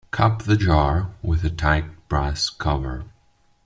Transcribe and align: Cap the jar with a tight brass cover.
Cap 0.11 0.41
the 0.41 0.57
jar 0.57 1.11
with 1.21 1.43
a 1.43 1.51
tight 1.51 1.85
brass 2.09 2.49
cover. 2.49 3.05